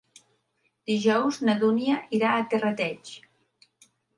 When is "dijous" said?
0.91-1.37